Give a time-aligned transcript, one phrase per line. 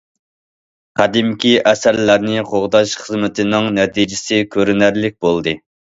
[0.99, 5.61] قەدىمكى ئەسەرلەرنى قوغداش خىزمىتىنىڭ نەتىجىسى كۆرۈنەرلىك بولدى.